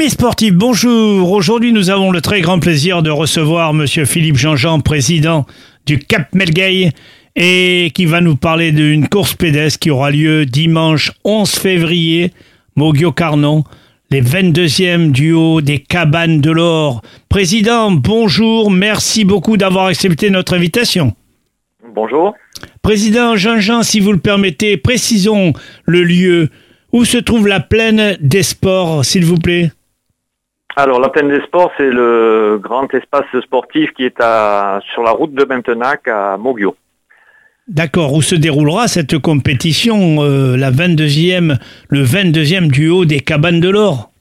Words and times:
Amis 0.00 0.10
sportifs, 0.10 0.54
bonjour. 0.54 1.32
Aujourd'hui, 1.32 1.72
nous 1.72 1.90
avons 1.90 2.12
le 2.12 2.20
très 2.20 2.40
grand 2.40 2.60
plaisir 2.60 3.02
de 3.02 3.10
recevoir 3.10 3.74
Monsieur 3.74 4.04
Philippe 4.04 4.36
Jean-Jean, 4.36 4.78
président 4.78 5.44
du 5.86 5.98
Cap 5.98 6.32
Melgay, 6.36 6.92
et 7.34 7.90
qui 7.92 8.04
va 8.04 8.20
nous 8.20 8.36
parler 8.36 8.70
d'une 8.70 9.08
course 9.08 9.34
pédestre 9.34 9.80
qui 9.80 9.90
aura 9.90 10.12
lieu 10.12 10.46
dimanche 10.46 11.10
11 11.24 11.50
février, 11.50 12.32
Mogio 12.76 13.10
Carnon, 13.10 13.64
les 14.12 14.22
22e 14.22 15.10
du 15.10 15.32
haut 15.32 15.60
des 15.62 15.80
cabanes 15.80 16.40
de 16.40 16.52
l'or. 16.52 17.02
Président, 17.28 17.90
bonjour. 17.90 18.70
Merci 18.70 19.24
beaucoup 19.24 19.56
d'avoir 19.56 19.86
accepté 19.86 20.30
notre 20.30 20.54
invitation. 20.54 21.12
Bonjour. 21.92 22.34
Président 22.82 23.34
Jean-Jean, 23.34 23.82
si 23.82 23.98
vous 23.98 24.12
le 24.12 24.20
permettez, 24.20 24.76
précisons 24.76 25.54
le 25.86 26.04
lieu. 26.04 26.50
Où 26.92 27.04
se 27.04 27.18
trouve 27.18 27.48
la 27.48 27.58
plaine 27.58 28.16
des 28.20 28.44
sports, 28.44 29.04
s'il 29.04 29.24
vous 29.24 29.38
plaît? 29.38 29.72
Alors, 30.80 31.00
la 31.00 31.08
plaine 31.08 31.28
des 31.28 31.40
sports, 31.42 31.72
c'est 31.76 31.90
le 31.90 32.56
grand 32.62 32.86
espace 32.94 33.26
sportif 33.42 33.90
qui 33.96 34.04
est 34.04 34.14
à, 34.20 34.78
sur 34.94 35.02
la 35.02 35.10
route 35.10 35.34
de 35.34 35.42
Bentenac 35.42 36.06
à 36.06 36.36
Mogio. 36.36 36.76
D'accord, 37.66 38.14
où 38.14 38.22
se 38.22 38.36
déroulera 38.36 38.86
cette 38.86 39.18
compétition, 39.18 40.18
euh, 40.20 40.56
la 40.56 40.70
22e, 40.70 41.56
le 41.88 42.04
22e 42.04 42.68
du 42.70 42.90
haut 42.90 43.04
des 43.04 43.18
cabanes 43.18 43.58
de 43.58 43.68
l'or? 43.68 44.12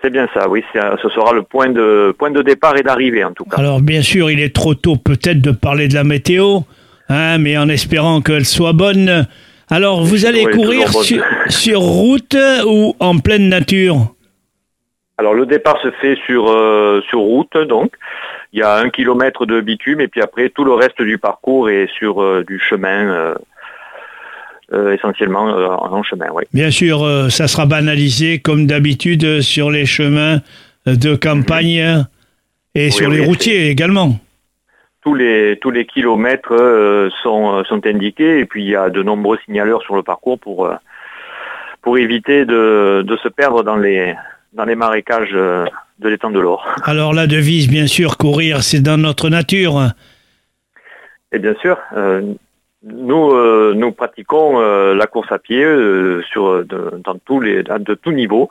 C'est 0.00 0.08
bien 0.08 0.26
ça, 0.32 0.48
oui, 0.48 0.64
c'est- 0.72 0.80
ce 1.02 1.10
sera 1.10 1.34
le 1.34 1.42
point 1.42 1.68
de, 1.68 2.14
point 2.18 2.30
de 2.30 2.40
départ 2.40 2.74
et 2.78 2.82
d'arrivée 2.82 3.22
en 3.24 3.32
tout 3.32 3.44
cas. 3.44 3.58
Alors 3.58 3.82
bien 3.82 4.00
sûr, 4.00 4.30
il 4.30 4.40
est 4.40 4.54
trop 4.54 4.74
tôt 4.74 4.96
peut-être 4.96 5.42
de 5.42 5.50
parler 5.50 5.88
de 5.88 5.94
la 5.94 6.04
météo, 6.04 6.60
hein, 7.10 7.36
mais 7.36 7.58
en 7.58 7.68
espérant 7.68 8.22
qu'elle 8.22 8.46
soit 8.46 8.72
bonne. 8.72 9.26
Alors 9.68 10.02
vous 10.02 10.24
allez 10.24 10.46
Oui, 10.46 10.52
courir 10.54 10.88
sur 11.50 11.80
route 11.80 12.34
ou 12.66 12.94
en 12.98 13.18
pleine 13.18 13.50
nature? 13.50 14.14
Alors, 15.18 15.34
le 15.34 15.46
départ 15.46 15.80
se 15.82 15.90
fait 15.90 16.16
sur, 16.26 16.48
euh, 16.48 17.02
sur 17.08 17.20
route, 17.20 17.56
donc. 17.56 17.92
Il 18.52 18.60
y 18.60 18.62
a 18.62 18.76
un 18.76 18.88
kilomètre 18.88 19.44
de 19.44 19.60
bitume 19.60 20.00
et 20.00 20.08
puis 20.08 20.22
après, 20.22 20.48
tout 20.48 20.64
le 20.64 20.72
reste 20.72 21.02
du 21.02 21.18
parcours 21.18 21.68
est 21.68 21.86
sur 21.98 22.22
euh, 22.22 22.44
du 22.46 22.58
chemin, 22.58 23.34
euh, 24.72 24.94
essentiellement 24.94 25.44
en 25.44 26.02
chemin, 26.02 26.28
oui. 26.32 26.44
Bien 26.54 26.70
sûr, 26.70 27.06
ça 27.30 27.46
sera 27.46 27.66
banalisé 27.66 28.38
comme 28.38 28.66
d'habitude 28.66 29.42
sur 29.42 29.70
les 29.70 29.84
chemins 29.84 30.38
de 30.86 31.14
campagne 31.14 32.06
et 32.74 32.90
sur 32.90 33.10
les 33.10 33.24
routiers 33.24 33.68
également. 33.68 34.16
Tous 35.02 35.14
les, 35.14 35.58
tous 35.60 35.70
les 35.70 35.86
kilomètres 35.86 36.52
euh, 36.52 37.08
sont, 37.22 37.64
sont 37.64 37.86
indiqués 37.86 38.40
et 38.40 38.44
puis 38.44 38.64
il 38.64 38.70
y 38.70 38.76
a 38.76 38.90
de 38.90 39.02
nombreux 39.02 39.38
signaleurs 39.44 39.82
sur 39.82 39.96
le 39.96 40.02
parcours 40.02 40.38
pour, 40.38 40.66
euh, 40.66 40.74
pour 41.82 41.98
éviter 41.98 42.44
de, 42.44 43.02
de 43.06 43.16
se 43.16 43.28
perdre 43.28 43.62
dans 43.62 43.76
les, 43.76 44.14
dans 44.58 44.64
les 44.64 44.74
marécages 44.74 45.30
euh, 45.34 45.64
de 46.00 46.08
l'étang 46.08 46.30
de 46.30 46.40
l'Or. 46.40 46.66
Alors 46.84 47.14
la 47.14 47.26
devise, 47.26 47.68
bien 47.68 47.86
sûr, 47.86 48.18
courir, 48.18 48.62
c'est 48.62 48.80
dans 48.80 48.98
notre 48.98 49.30
nature. 49.30 49.92
Et 51.32 51.38
bien 51.38 51.54
sûr, 51.62 51.78
euh, 51.96 52.34
nous, 52.82 53.30
euh, 53.30 53.72
nous 53.76 53.92
pratiquons 53.92 54.60
euh, 54.60 54.94
la 54.94 55.06
course 55.06 55.30
à 55.30 55.38
pied 55.38 55.64
sur, 56.30 56.64
de, 56.64 57.00
dans 57.04 57.16
tous 57.24 57.40
les, 57.40 57.62
de 57.62 57.94
tout 57.94 58.12
niveau, 58.12 58.50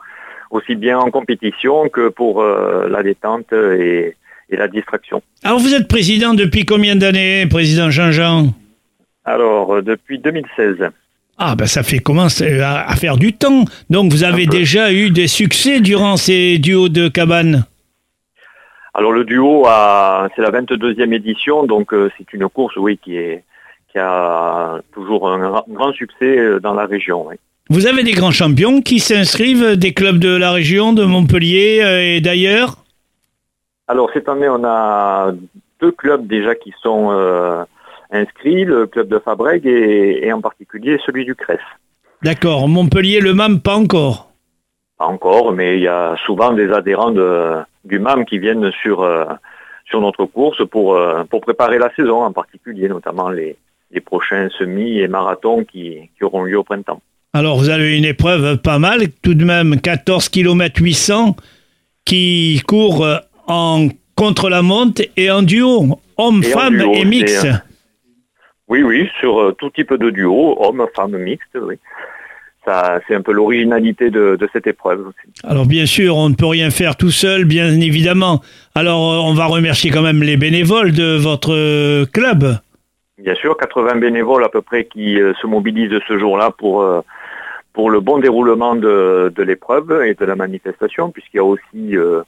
aussi 0.50 0.76
bien 0.76 0.98
en 0.98 1.10
compétition 1.10 1.88
que 1.88 2.08
pour 2.08 2.42
la 2.42 3.02
détente 3.02 3.52
et, 3.52 4.16
et 4.48 4.56
la 4.56 4.68
distraction. 4.68 5.22
Alors 5.44 5.58
vous 5.58 5.74
êtes 5.74 5.88
président 5.88 6.32
depuis 6.32 6.64
combien 6.64 6.96
d'années, 6.96 7.46
président 7.46 7.90
Jean-Jean? 7.90 8.46
Alors, 9.24 9.82
depuis 9.82 10.18
2016, 10.18 10.88
Ah 11.38 11.54
ben 11.54 11.66
ça 11.66 11.82
fait 11.82 11.98
commencer 12.00 12.60
à, 12.60 12.88
à 12.88 12.96
faire 12.96 13.16
du 13.16 13.32
temps. 13.32 13.64
Donc 13.90 14.10
vous 14.12 14.24
avez 14.24 14.46
déjà 14.46 14.92
eu 14.92 15.10
des 15.10 15.28
succès 15.28 15.80
durant 15.80 16.16
ces 16.16 16.58
duos 16.58 16.88
de 16.88 17.08
cabane. 17.08 17.64
alors 18.94 19.12
le 19.12 19.24
duo, 19.24 19.64
a- 19.66 20.28
c'est 20.34 20.42
la 20.42 20.50
22e 20.50 21.12
édition, 21.12 21.64
donc 21.64 21.92
euh, 21.94 22.10
c'est 22.18 22.32
une 22.32 22.48
course, 22.48 22.76
oui, 22.76 22.98
qui 23.02 23.16
est 23.16 23.44
qui 23.92 23.98
a 23.98 24.80
toujours 24.92 25.30
un 25.30 25.38
gra- 25.38 25.64
grand 25.68 25.92
succès 25.92 26.36
euh, 26.38 26.60
dans 26.60 26.74
la 26.74 26.84
région. 26.86 27.26
oui. 27.28 27.36
Vous 27.70 27.86
avez 27.86 28.02
des 28.02 28.12
grands 28.12 28.32
champions 28.32 28.80
qui 28.82 28.98
s'inscrivent 28.98 29.76
des 29.76 29.92
clubs 29.92 30.18
de 30.18 30.34
la 30.36 30.50
région, 30.52 30.92
de 30.92 31.04
Montpellier 31.04 31.80
euh, 31.82 32.16
et 32.16 32.20
d'ailleurs? 32.20 32.76
Alors 33.86 34.10
cette 34.12 34.28
année, 34.28 34.48
on 34.48 34.62
a 34.64 35.32
deux 35.80 35.92
clubs 35.92 36.26
déjà 36.26 36.54
qui 36.54 36.72
sont 36.82 37.08
euh, 37.12 37.62
inscrits, 38.10 38.64
le 38.64 38.86
club 38.86 39.08
de 39.08 39.18
Fabreg 39.18 39.66
et, 39.66 40.26
et 40.26 40.32
en 40.32 40.40
particulier 40.40 40.98
celui 41.04 41.24
du 41.24 41.34
Cress. 41.34 41.60
D'accord, 42.22 42.68
Montpellier, 42.68 43.20
le 43.20 43.34
MAM, 43.34 43.60
pas 43.60 43.76
encore. 43.76 44.30
Pas 44.98 45.06
encore, 45.06 45.52
mais 45.52 45.76
il 45.76 45.82
y 45.82 45.88
a 45.88 46.16
souvent 46.26 46.52
des 46.52 46.70
adhérents 46.72 47.12
de, 47.12 47.58
du 47.84 47.98
MAM 48.00 48.24
qui 48.24 48.38
viennent 48.38 48.72
sur, 48.82 49.02
euh, 49.02 49.24
sur 49.88 50.00
notre 50.00 50.24
course 50.24 50.66
pour, 50.68 50.96
euh, 50.96 51.22
pour 51.24 51.40
préparer 51.40 51.78
la 51.78 51.94
saison, 51.94 52.24
en 52.24 52.32
particulier 52.32 52.88
notamment 52.88 53.28
les, 53.28 53.56
les 53.92 54.00
prochains 54.00 54.48
semis 54.58 54.98
et 54.98 55.06
marathons 55.06 55.64
qui, 55.64 56.10
qui 56.16 56.24
auront 56.24 56.42
lieu 56.42 56.58
au 56.58 56.64
printemps. 56.64 57.00
Alors 57.32 57.58
vous 57.58 57.68
avez 57.68 57.96
une 57.96 58.04
épreuve 58.04 58.58
pas 58.58 58.78
mal, 58.78 59.02
tout 59.22 59.34
de 59.34 59.44
même 59.44 59.80
14 59.80 60.28
km 60.28 60.80
800 60.82 61.36
qui 62.04 62.60
court 62.66 63.04
euh, 63.04 63.18
en 63.46 63.88
contre-la-montre 64.16 65.02
et 65.16 65.30
en 65.30 65.42
duo, 65.42 66.00
homme, 66.16 66.42
Et 66.42 66.54
en 66.54 66.58
femme 66.58 66.78
duo, 66.78 66.92
et 66.94 67.04
mix. 67.04 67.46
Oui, 68.68 68.82
oui, 68.82 69.08
sur 69.18 69.40
euh, 69.40 69.52
tout 69.52 69.70
type 69.70 69.94
de 69.94 70.10
duo, 70.10 70.56
hommes, 70.60 70.86
femmes, 70.94 71.16
mixtes, 71.16 71.58
oui. 71.60 71.76
C'est 73.06 73.14
un 73.14 73.22
peu 73.22 73.32
l'originalité 73.32 74.10
de, 74.10 74.36
de 74.36 74.48
cette 74.52 74.66
épreuve 74.66 75.00
aussi. 75.06 75.42
Alors 75.42 75.64
bien 75.64 75.86
sûr, 75.86 76.16
on 76.16 76.28
ne 76.28 76.34
peut 76.34 76.44
rien 76.44 76.68
faire 76.68 76.96
tout 76.96 77.10
seul, 77.10 77.46
bien 77.46 77.68
évidemment. 77.80 78.42
Alors 78.74 79.10
euh, 79.10 79.16
on 79.26 79.32
va 79.32 79.46
remercier 79.46 79.90
quand 79.90 80.02
même 80.02 80.22
les 80.22 80.36
bénévoles 80.36 80.92
de 80.92 81.16
votre 81.16 81.54
euh, 81.54 82.04
club. 82.04 82.58
Bien 83.16 83.34
sûr, 83.36 83.56
80 83.56 83.96
bénévoles 83.96 84.44
à 84.44 84.50
peu 84.50 84.60
près 84.60 84.84
qui 84.84 85.16
se 85.16 85.46
mobilisent 85.46 85.98
ce 86.06 86.18
jour-là 86.18 86.50
pour, 86.50 86.84
pour 87.78 87.90
le 87.90 88.00
bon 88.00 88.18
déroulement 88.18 88.74
de, 88.74 89.32
de 89.32 89.42
l'épreuve 89.44 90.02
et 90.02 90.14
de 90.14 90.24
la 90.24 90.34
manifestation, 90.34 91.12
puisqu'il 91.12 91.36
y 91.36 91.38
a 91.38 91.44
aussi 91.44 91.96
euh, 91.96 92.22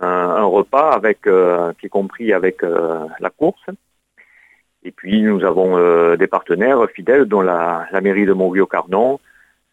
un, 0.00 0.06
un 0.06 0.44
repas 0.44 0.92
avec, 0.92 1.26
euh, 1.26 1.74
qui 1.78 1.86
est 1.86 1.90
compris 1.90 2.32
avec 2.32 2.64
euh, 2.64 3.00
la 3.20 3.28
course. 3.28 3.66
Et 4.84 4.90
puis 4.90 5.22
nous 5.22 5.44
avons 5.44 5.78
euh, 5.78 6.16
des 6.16 6.26
partenaires 6.26 6.78
fidèles, 6.94 7.24
dont 7.24 7.40
la, 7.40 7.86
la 7.90 8.00
mairie 8.02 8.26
de 8.26 8.34
Montviot-Carnon, 8.34 9.18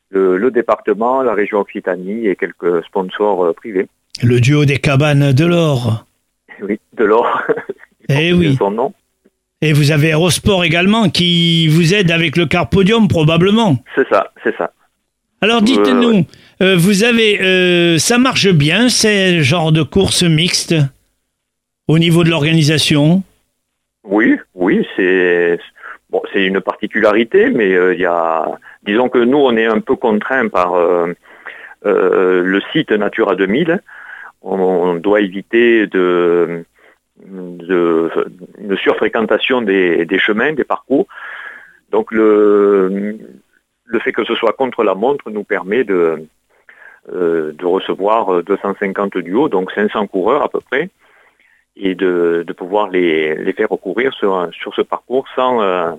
le, 0.09 0.37
le 0.37 0.51
département, 0.51 1.21
la 1.21 1.33
région 1.33 1.59
Occitanie 1.59 2.27
et 2.27 2.35
quelques 2.37 2.83
sponsors 2.85 3.43
euh, 3.45 3.53
privés. 3.53 3.87
Le 4.23 4.39
duo 4.39 4.65
des 4.65 4.77
cabanes 4.77 5.33
de 5.33 5.45
l'or. 5.45 6.05
Oui, 6.61 6.79
de 6.93 7.05
l'or. 7.05 7.43
Eh 8.09 8.33
oui. 8.33 8.55
Son 8.57 8.71
nom. 8.71 8.93
Et 9.61 9.71
vous 9.71 9.91
avez 9.91 10.07
Aérosport 10.07 10.65
également 10.65 11.07
qui 11.09 11.69
vous 11.69 11.93
aide 11.93 12.11
avec 12.11 12.35
le 12.35 12.45
Carpodium 12.45 13.07
probablement. 13.07 13.77
C'est 13.95 14.07
ça, 14.09 14.31
c'est 14.43 14.57
ça. 14.57 14.73
Alors 15.39 15.61
dites-nous, 15.61 16.25
euh, 16.61 16.75
vous 16.75 17.03
avez, 17.03 17.97
ça 17.99 18.17
marche 18.17 18.49
bien 18.49 18.89
ces 18.89 19.43
genres 19.43 19.71
de 19.71 19.81
courses 19.81 20.23
mixtes 20.23 20.75
au 21.87 21.99
niveau 21.99 22.25
de 22.25 22.29
l'organisation? 22.29 23.23
Oui, 24.03 24.39
oui, 24.55 24.87
c'est 24.95 25.59
bon, 26.09 26.21
c'est 26.33 26.43
une 26.43 26.59
particularité, 26.59 27.49
mais 27.51 27.73
euh, 27.73 27.93
il 27.93 27.99
y 27.99 28.05
a, 28.05 28.47
disons 28.83 29.09
que 29.09 29.19
nous, 29.19 29.37
on 29.37 29.55
est 29.55 29.65
un 29.65 29.79
peu 29.79 29.95
contraint 29.95 30.47
par 30.47 30.73
euh, 30.73 31.13
euh, 31.85 32.41
le 32.43 32.61
site 32.71 32.91
Natura 32.91 33.35
2000. 33.35 33.79
On, 34.41 34.59
on 34.59 34.95
doit 34.95 35.21
éviter 35.21 35.85
de, 35.85 36.65
de 37.23 38.09
une 38.57 38.75
surfréquentation 38.77 39.61
des, 39.61 40.05
des 40.05 40.19
chemins, 40.19 40.53
des 40.53 40.63
parcours. 40.63 41.07
Donc 41.91 42.11
le 42.11 43.17
le 43.85 43.99
fait 43.99 44.13
que 44.13 44.23
ce 44.23 44.35
soit 44.35 44.53
contre 44.53 44.83
la 44.83 44.95
montre 44.95 45.29
nous 45.29 45.43
permet 45.43 45.83
de 45.83 46.25
de 47.09 47.65
recevoir 47.65 48.43
250 48.43 49.17
duos, 49.17 49.49
donc 49.49 49.71
500 49.71 50.07
coureurs 50.07 50.43
à 50.43 50.49
peu 50.49 50.59
près 50.61 50.89
et 51.75 51.95
de, 51.95 52.43
de 52.45 52.53
pouvoir 52.53 52.89
les, 52.89 53.35
les 53.35 53.53
faire 53.53 53.69
recourir 53.69 54.13
sur, 54.13 54.49
sur 54.53 54.73
ce 54.75 54.81
parcours 54.81 55.25
sans, 55.35 55.61
euh, 55.61 55.91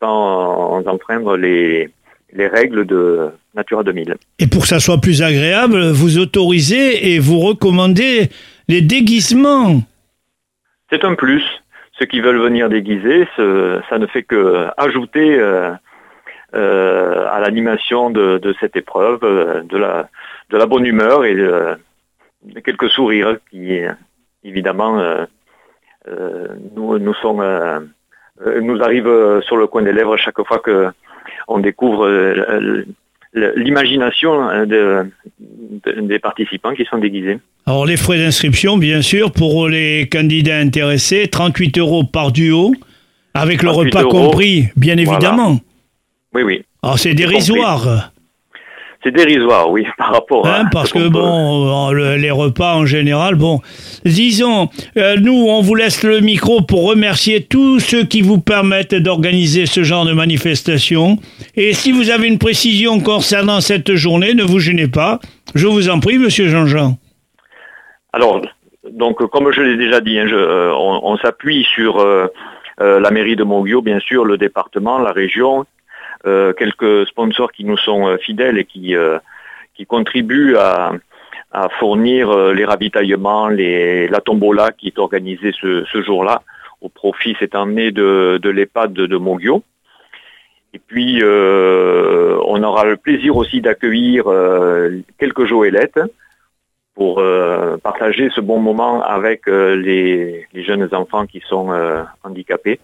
sans 0.00 0.82
enfreindre 0.86 1.36
les, 1.36 1.90
les 2.32 2.46
règles 2.48 2.86
de 2.86 3.30
Natura 3.54 3.82
2000. 3.82 4.16
Et 4.38 4.46
pour 4.46 4.62
que 4.62 4.68
ça 4.68 4.80
soit 4.80 5.00
plus 5.00 5.22
agréable, 5.22 5.90
vous 5.90 6.18
autorisez 6.18 7.12
et 7.14 7.18
vous 7.18 7.38
recommandez 7.40 8.28
les 8.68 8.80
déguisements. 8.82 9.80
C'est 10.90 11.04
un 11.04 11.14
plus. 11.14 11.42
Ceux 11.98 12.06
qui 12.06 12.20
veulent 12.20 12.40
venir 12.40 12.68
déguiser, 12.68 13.26
ce- 13.36 13.80
ça 13.88 13.98
ne 13.98 14.06
fait 14.06 14.22
que 14.22 14.66
ajouter 14.76 15.38
euh, 15.38 15.70
euh, 16.54 17.26
à 17.30 17.40
l'animation 17.40 18.10
de, 18.10 18.38
de 18.38 18.54
cette 18.60 18.76
épreuve 18.76 19.20
euh, 19.22 19.62
de, 19.62 19.76
la, 19.78 20.08
de 20.50 20.56
la 20.58 20.66
bonne 20.66 20.84
humeur 20.84 21.24
et 21.24 21.34
de, 21.34 21.76
de 22.44 22.60
quelques 22.60 22.90
sourires 22.90 23.36
qui, 23.50 23.80
évidemment, 24.46 24.98
euh, 24.98 25.24
euh, 26.08 26.46
nous, 26.74 26.98
nous, 26.98 27.14
sont, 27.14 27.40
euh, 27.40 27.80
nous 28.60 28.80
arrivent 28.82 29.08
euh, 29.08 29.40
sur 29.42 29.56
le 29.56 29.66
coin 29.66 29.82
des 29.82 29.92
lèvres 29.92 30.16
chaque 30.16 30.40
fois 30.46 30.60
que 30.60 30.88
on 31.48 31.58
découvre 31.58 32.08
l'imagination 33.34 34.64
des 34.66 36.18
participants 36.20 36.72
qui 36.74 36.84
sont 36.84 36.98
déguisés. 36.98 37.38
Alors 37.66 37.86
les 37.86 37.96
frais 37.96 38.18
d'inscription, 38.18 38.78
bien 38.78 39.02
sûr, 39.02 39.32
pour 39.32 39.68
les 39.68 40.08
candidats 40.08 40.58
intéressés, 40.58 41.28
38 41.28 41.78
euros 41.78 42.04
par 42.04 42.30
duo, 42.30 42.72
avec 43.34 43.62
le 43.62 43.70
repas 43.70 44.04
compris, 44.04 44.68
bien 44.76 44.96
évidemment. 44.96 45.58
Oui, 46.32 46.42
oui. 46.42 46.64
Alors 46.82 46.98
c'est 46.98 47.14
dérisoire. 47.14 48.12
C'est 49.06 49.12
dérisoire, 49.12 49.70
oui, 49.70 49.86
par 49.98 50.14
rapport 50.14 50.44
à. 50.44 50.62
Hein, 50.62 50.64
parce 50.72 50.92
que 50.92 51.06
bon, 51.06 51.92
les 51.92 52.30
repas 52.32 52.74
en 52.74 52.86
général, 52.86 53.36
bon, 53.36 53.60
disons, 54.04 54.68
euh, 54.96 55.14
nous, 55.16 55.46
on 55.48 55.60
vous 55.60 55.76
laisse 55.76 56.02
le 56.02 56.18
micro 56.18 56.62
pour 56.62 56.88
remercier 56.88 57.44
tous 57.44 57.78
ceux 57.78 58.02
qui 58.02 58.20
vous 58.20 58.40
permettent 58.40 58.96
d'organiser 58.96 59.66
ce 59.66 59.84
genre 59.84 60.06
de 60.06 60.12
manifestation. 60.12 61.18
Et 61.54 61.72
si 61.72 61.92
vous 61.92 62.10
avez 62.10 62.26
une 62.26 62.38
précision 62.38 62.98
concernant 62.98 63.60
cette 63.60 63.94
journée, 63.94 64.34
ne 64.34 64.42
vous 64.42 64.58
gênez 64.58 64.88
pas. 64.88 65.20
Je 65.54 65.68
vous 65.68 65.88
en 65.88 66.00
prie, 66.00 66.18
Monsieur 66.18 66.48
Jean-Jean. 66.48 66.98
Alors, 68.12 68.42
donc, 68.90 69.24
comme 69.30 69.52
je 69.52 69.62
l'ai 69.62 69.76
déjà 69.76 70.00
dit, 70.00 70.18
hein, 70.18 70.26
euh, 70.32 70.72
on, 70.74 71.16
s'appuie 71.18 71.64
sur 71.72 72.00
euh, 72.00 72.26
la 72.80 73.12
mairie 73.12 73.36
de 73.36 73.44
Monguio, 73.44 73.82
bien 73.82 74.00
sûr, 74.00 74.24
le 74.24 74.36
département, 74.36 74.98
la 74.98 75.12
région, 75.12 75.60
euh, 75.60 75.64
quelques 76.56 77.06
sponsors 77.06 77.52
qui 77.52 77.64
nous 77.64 77.76
sont 77.76 78.08
euh, 78.08 78.16
fidèles 78.18 78.58
et 78.58 78.64
qui, 78.64 78.96
euh, 78.96 79.18
qui 79.74 79.86
contribuent 79.86 80.56
à, 80.56 80.92
fournir 81.78 82.36
les 82.52 82.66
ravitaillements, 82.66 83.48
les, 83.48 84.08
la 84.08 84.20
tombola 84.20 84.72
qui 84.72 84.88
est 84.88 84.98
organisée 84.98 85.52
ce, 85.58 86.02
jour-là 86.02 86.42
au 86.82 86.90
profit 86.90 87.34
cette 87.38 87.54
année 87.54 87.92
de, 87.92 88.38
l'EHPAD 88.44 88.92
de, 88.92 89.06
de. 89.06 89.16
Et 90.76 90.78
puis, 90.78 91.20
euh, 91.22 92.38
on 92.44 92.62
aura 92.62 92.84
le 92.84 92.98
plaisir 92.98 93.34
aussi 93.34 93.62
d'accueillir 93.62 94.24
euh, 94.26 95.00
quelques 95.18 95.46
Joëlettes 95.46 96.00
pour 96.94 97.18
euh, 97.18 97.78
partager 97.78 98.28
ce 98.34 98.42
bon 98.42 98.58
moment 98.58 99.02
avec 99.02 99.46
les, 99.46 100.46
jeunes 100.52 100.86
enfants 100.92 101.24
qui 101.24 101.40
sont 101.48 101.70
handicapés. 102.22 102.78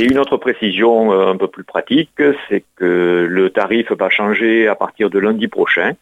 Et 0.00 0.04
une 0.04 0.18
autre 0.18 0.38
précision 0.38 1.12
euh, 1.12 1.30
un 1.30 1.36
peu 1.36 1.46
plus 1.46 1.62
pratique, 1.62 2.22
c'est 2.48 2.64
que 2.76 3.26
le 3.28 3.50
tarif 3.50 3.92
va 3.92 4.08
changer 4.08 4.66
à 4.66 4.74
partir 4.74 5.10
de 5.10 5.18
lundi 5.18 5.46
prochain. 5.46 5.92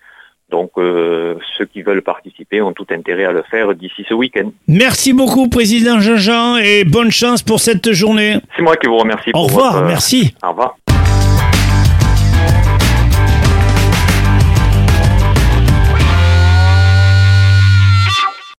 Donc 0.51 0.71
euh, 0.79 1.35
ceux 1.59 1.65
qui 1.65 1.83
veulent 1.83 2.03
participer 2.03 2.63
ont 2.63 2.73
tout 2.73 2.87
intérêt 2.91 3.25
à 3.25 3.33
le 3.33 3.43
faire 3.43 3.75
d'ici 3.75 4.07
ce 4.09 4.15
week-end. 4.15 4.53
Merci 4.69 5.13
beaucoup, 5.13 5.49
Président 5.49 5.99
Jean-Jean, 5.99 6.59
et 6.59 6.85
bonne 6.85 7.11
chance 7.11 7.43
pour 7.43 7.59
cette 7.59 7.91
journée. 7.91 8.37
C'est 8.55 8.63
moi 8.63 8.77
qui 8.77 8.87
vous 8.87 8.99
remercie. 8.99 9.31
Au 9.35 9.43
revoir, 9.43 9.85
merci. 9.85 10.33
Au 10.45 10.51
revoir. 10.51 10.77